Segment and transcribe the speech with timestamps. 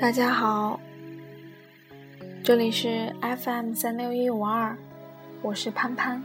[0.00, 0.78] 大家好，
[2.44, 4.76] 这里是 FM 三六一五二，
[5.42, 6.22] 我是潘潘。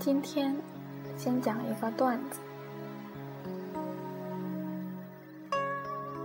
[0.00, 0.56] 今天
[1.16, 2.40] 先讲一个段子。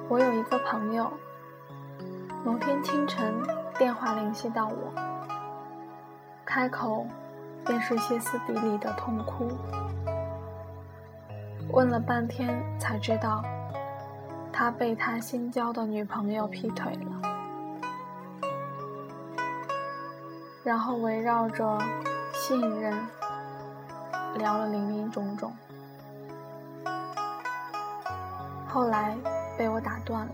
[0.09, 1.07] 我有一个朋友，
[2.43, 3.31] 某天清晨
[3.77, 4.91] 电话联系到我，
[6.43, 7.05] 开口
[7.63, 9.51] 便是歇斯底里的痛哭，
[11.69, 13.43] 问了半天才知道。
[14.59, 17.21] 他被他新交的女朋友劈腿了，
[20.63, 21.79] 然后围绕着
[22.33, 22.91] 信任
[24.35, 25.55] 聊了林林总总，
[28.67, 29.15] 后来
[29.59, 30.33] 被我打断了。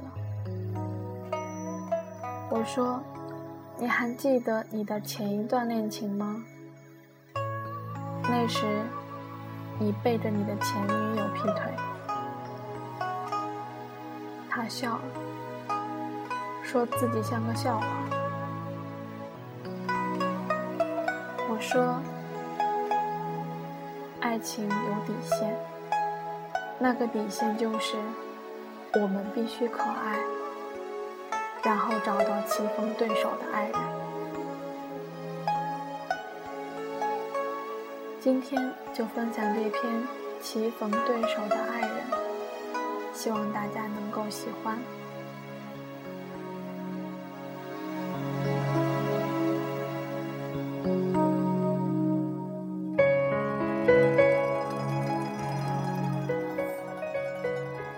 [2.49, 3.01] 我说
[3.77, 6.41] ：“你还记得你的前一段恋情吗？
[8.29, 8.65] 那时
[9.77, 11.72] 你背着你的前女友劈腿。”
[14.55, 15.01] 他笑了，
[16.61, 17.87] 说自己像个笑话。
[21.49, 21.99] 我说
[24.21, 25.57] ：“爱情有底线，
[26.77, 27.97] 那个底线就是
[28.93, 30.19] 我们必须可爱，
[31.63, 33.79] 然后找到棋逢对手的爱人。”
[38.21, 40.07] 今天就分享这篇
[40.39, 41.92] 棋逢对手的爱人。
[43.23, 44.77] 希望大家能够喜欢。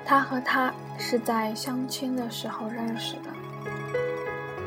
[0.05, 3.21] 他和她是在相亲的时候认识的。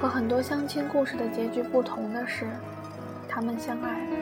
[0.01, 2.49] 和很多相亲故事的结局不同的是，
[3.29, 4.17] 他们相爱了。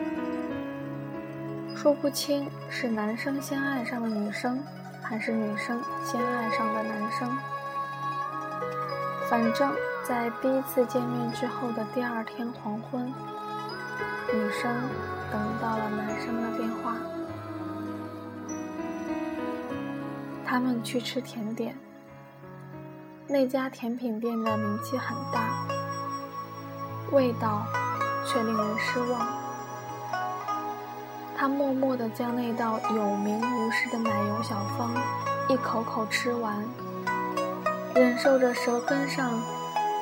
[1.75, 4.63] 说不清是男生先爱上了女生。
[5.09, 7.31] 还是女生先爱上的男生。
[9.31, 9.73] 反正，
[10.05, 13.07] 在第一次见面之后的第二天黄昏，
[14.33, 14.73] 女生
[15.31, 16.97] 等到了男生的电话。
[20.45, 21.77] 他们去吃甜点，
[23.29, 25.67] 那家甜品店的名气很大，
[27.13, 27.65] 味道
[28.25, 29.46] 却令人失望。
[31.39, 34.91] 他默默地将那道有名无实的奶油小方
[35.49, 36.65] 一口口吃完，
[37.95, 39.31] 忍受着舌根上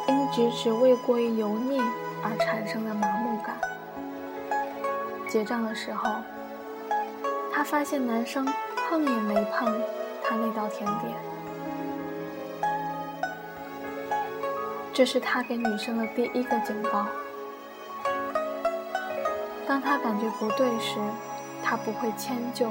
[0.06, 1.80] 因咀嚼未过于油腻
[2.22, 3.56] 而产生的麻木感。
[5.28, 6.08] 结账的时候，
[7.52, 8.46] 他发现男生
[8.88, 9.82] 碰也没碰
[10.22, 11.16] 他那道甜点。
[14.92, 17.04] 这是他给女生的第一个警告。
[19.74, 21.00] 当他感觉不对时，
[21.60, 22.70] 他不会迁就，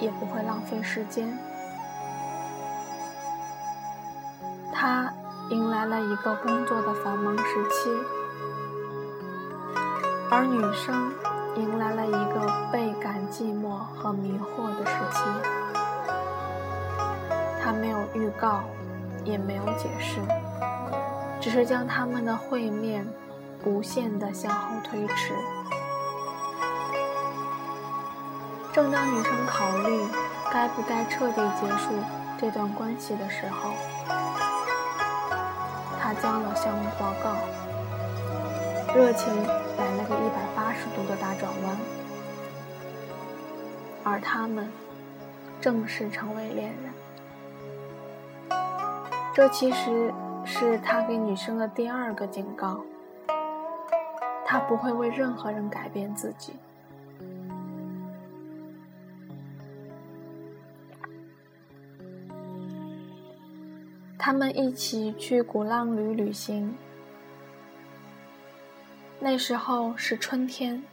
[0.00, 1.32] 也不会浪费时间。
[4.74, 5.12] 他
[5.50, 7.88] 迎来了一个工作的繁忙时期，
[10.28, 11.14] 而女生
[11.54, 15.22] 迎来了一个倍感寂寞和迷惑的时期。
[17.62, 18.62] 他没有预告，
[19.24, 20.18] 也没有解释，
[21.40, 23.06] 只是将他们的会面
[23.64, 25.32] 无限的向后推迟。
[28.78, 30.06] 正当女生考虑
[30.52, 31.90] 该不该彻底结束
[32.38, 33.72] 这段关系的时候，
[36.00, 37.34] 他将了项目报告，
[38.94, 41.76] 热情来了个一百八十度的大转弯，
[44.04, 44.70] 而他们
[45.60, 46.92] 正式成为恋人。
[49.34, 50.14] 这其实
[50.44, 52.80] 是他给女生的第二个警告：
[54.46, 56.54] 他不会为任何人改变自己。
[64.28, 66.76] 他们一起去鼓浪屿旅行，
[69.18, 70.84] 那时候是春天。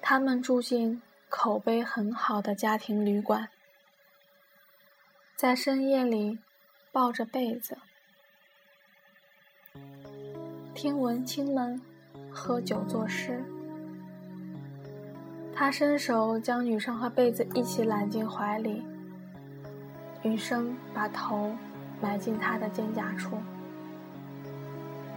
[0.00, 3.48] 他们住进口碑很好的家庭旅馆，
[5.36, 6.40] 在深夜里
[6.90, 7.78] 抱着被子，
[10.74, 11.80] 听文青们
[12.32, 13.44] 喝酒作诗。
[15.54, 18.82] 他伸手将女生和被子一起揽进怀里，
[20.20, 21.56] 女生把头。
[22.02, 23.38] 埋进他的肩胛处，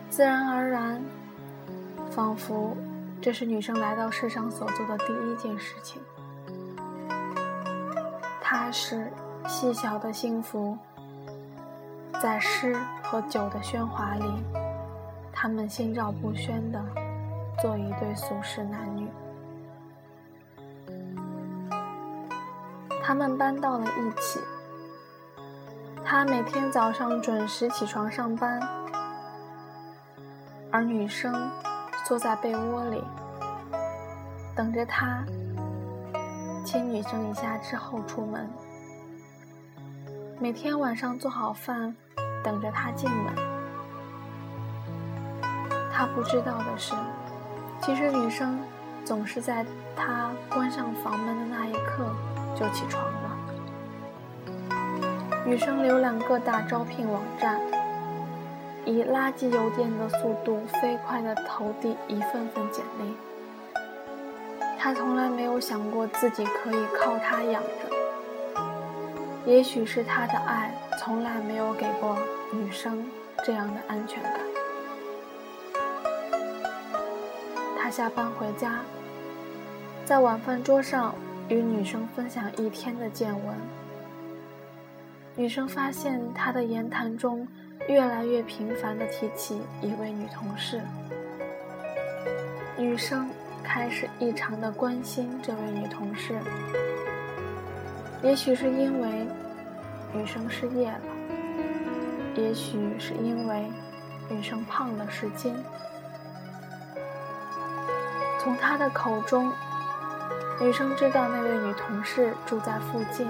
[0.07, 1.01] 自然而然，
[2.11, 2.77] 仿佛
[3.19, 5.99] 这是女生来到世上所做的第一件事情。
[8.39, 9.11] 踏实、
[9.47, 10.77] 细小的幸福，
[12.21, 14.31] 在诗和酒的喧哗里，
[15.33, 16.79] 他们心照不宣的
[17.59, 19.09] 做一对俗世男女。
[23.03, 24.39] 他们搬到了一起。
[26.07, 28.59] 他每天早上准时起床上班，
[30.71, 31.49] 而女生
[32.05, 33.03] 坐在被窝里，
[34.55, 35.25] 等着他
[36.63, 38.47] 亲女生一下之后出门。
[40.39, 41.95] 每天晚上做好饭，
[42.43, 43.33] 等着他进门。
[45.91, 46.93] 他不知道的是，
[47.81, 48.59] 其实女生
[49.03, 49.65] 总是在
[49.95, 52.05] 他关上房门的那一刻
[52.55, 53.03] 就起床。
[55.45, 57.61] 女生浏览各大招聘网站，
[58.83, 63.15] 以垃圾邮件的速度飞快地投递一份份简历。
[64.79, 68.59] 她从来没有想过自己可以靠他养着。
[69.45, 72.17] 也许是他的爱从来没有给过
[72.51, 73.05] 女生
[73.45, 74.39] 这样的安全感。
[77.79, 78.79] 他下班回家，
[80.05, 81.13] 在晚饭桌上
[81.49, 83.84] 与女生分享一天的见闻。
[85.37, 87.45] 女生发现他的言谈中
[87.89, 90.81] 越来越频繁地提起一位女同事，
[92.77, 93.29] 女生
[93.61, 96.39] 开始异常的关心这位女同事。
[98.23, 99.27] 也许是因为
[100.13, 101.01] 女生失业了，
[102.35, 103.69] 也许是因为
[104.29, 105.53] 女生胖了十斤。
[108.39, 109.51] 从他的口中，
[110.61, 113.27] 女生知道那位女同事住在附近。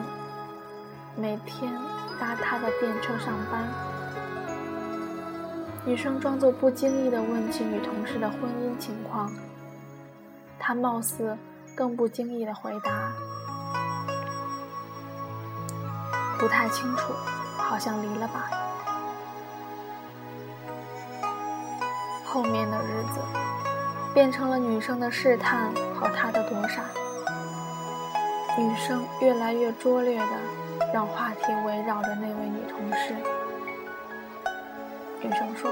[1.18, 1.72] 每天
[2.20, 3.68] 搭他的电车上班，
[5.86, 9.32] 女生装作不经意地问起女同事的婚姻情况，
[10.60, 11.38] 他貌似
[11.76, 13.12] 更不经意地回答
[16.40, 17.14] ：“不太清楚，
[17.58, 18.50] 好像离了吧。”
[22.26, 23.20] 后面的日子
[24.14, 26.84] 变成了女生的试探和他的躲闪，
[28.58, 30.26] 女生越来越拙劣的。
[30.96, 33.14] 让话题围绕着那位女同事。
[35.22, 35.70] 女生说：“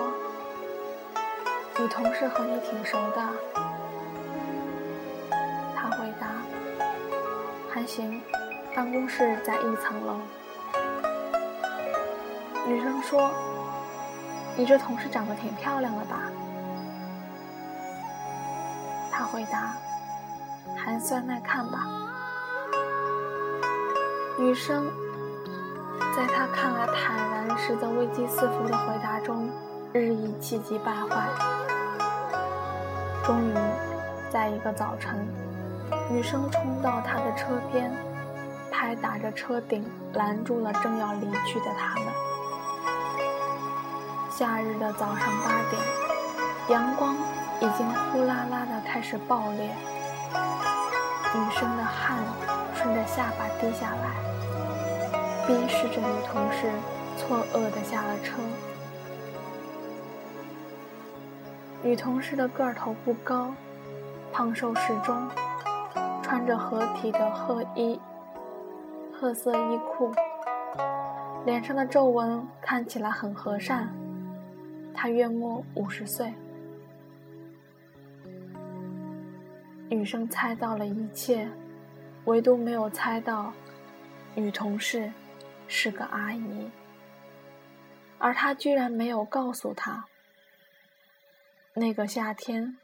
[1.80, 3.24] 女同事和你挺熟的。”
[5.74, 6.28] 他回答
[7.72, 8.22] ：“还行，
[8.76, 10.20] 办公室在一层楼。”
[12.68, 13.32] 女生说
[14.58, 16.24] ：“你这同事长得挺漂亮的吧？”
[19.10, 19.74] 他回答
[20.76, 21.88] ：“还算耐看吧。”
[24.38, 24.92] 女生。
[26.16, 29.50] 在他看来坦然，实则危机四伏的回答中，
[29.92, 31.28] 日益气急败坏。
[33.26, 33.54] 终于，
[34.30, 35.28] 在一个早晨，
[36.10, 37.92] 女生冲到他的车边，
[38.72, 42.06] 拍打着车顶，拦住了正要离去的他们。
[44.30, 45.82] 夏日的早上八点，
[46.70, 47.16] 阳光
[47.60, 49.70] 已经呼啦啦的开始爆裂，
[51.34, 52.18] 女生的汗
[52.76, 54.33] 顺着下巴滴下来。
[55.46, 56.72] 逼视着女同事，
[57.18, 58.42] 错愕地下了车。
[61.82, 63.54] 女同事的个头不高，
[64.32, 65.30] 胖瘦适中，
[66.22, 68.00] 穿着合体的褐衣、
[69.12, 70.14] 褐色衣裤，
[71.46, 73.94] 脸上的皱纹看起来很和善。
[74.94, 76.34] 她约莫五十岁。
[79.90, 81.50] 女生猜到了一切，
[82.24, 83.52] 唯独没有猜到
[84.36, 85.12] 女同事。
[85.76, 86.70] 是个阿姨，
[88.20, 90.06] 而他居然没有告诉她。
[91.74, 92.78] 那个夏天，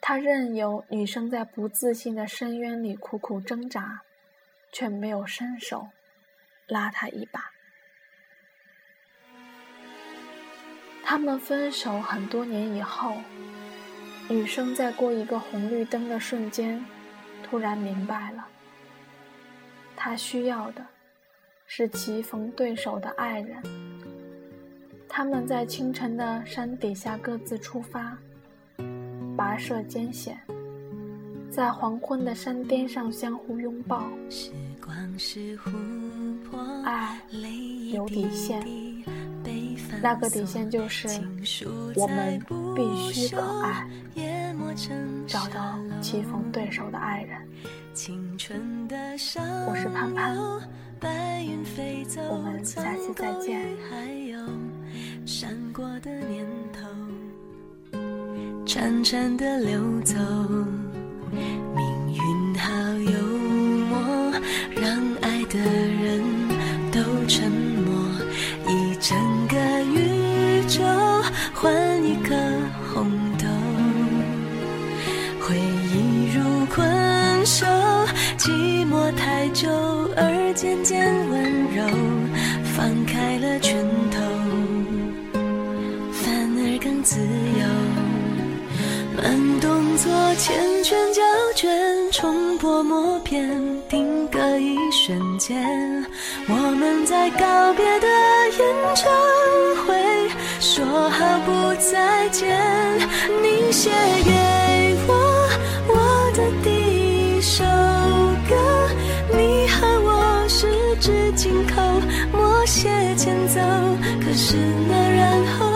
[0.00, 4.02] 他任由女生在不自信的深渊里苦苦挣扎，
[4.70, 5.88] 却没有伸手
[6.68, 7.50] 拉她一把。
[11.02, 13.16] 他们分手很多年以后，
[14.28, 16.86] 女生在过一个红绿灯的瞬间，
[17.42, 18.46] 突然明白了，
[19.96, 20.86] 她需要的。
[21.70, 23.62] 是棋逢对手的爱人。
[25.06, 28.16] 他们在清晨的山底下各自出发，
[29.36, 30.40] 跋涉艰险，
[31.50, 34.02] 在黄昏的山巅上相互拥抱。
[36.84, 37.20] 爱
[37.92, 38.64] 有底线，
[40.00, 41.06] 那个底线就是
[41.94, 42.40] 我们
[42.74, 43.86] 必须可爱，
[45.26, 47.38] 找到棋逢对手的爱人。
[49.66, 50.34] 我是潘潘。
[51.00, 53.60] 白云飞走，我们下期再见。
[53.88, 54.38] 还有
[55.24, 57.98] 闪过的念头，
[58.66, 60.14] 潺潺的流走。
[95.08, 95.56] 瞬间
[96.48, 98.06] 我们在告别的
[98.58, 98.60] 演
[98.94, 99.10] 唱
[99.86, 99.96] 会
[100.60, 102.46] 说好不再见？
[103.42, 103.88] 你写
[104.22, 105.48] 给我
[105.88, 106.68] 我的第
[107.38, 107.64] 一首
[108.50, 108.54] 歌
[109.32, 110.66] 你和我十
[111.00, 111.80] 指紧扣
[112.30, 113.58] 默写前奏
[114.22, 114.56] 可是
[114.90, 115.67] 那然后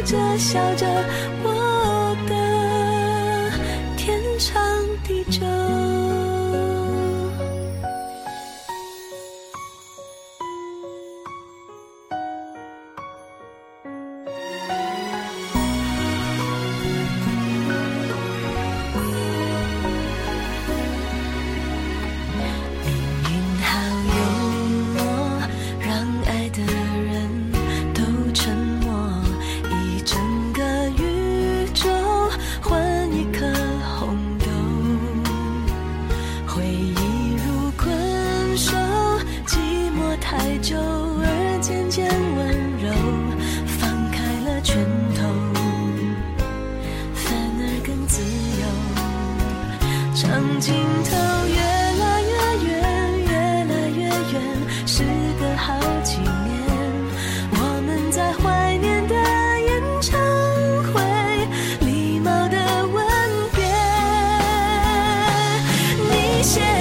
[0.00, 0.86] 哭着笑着
[1.44, 1.59] 我
[66.54, 66.79] shit.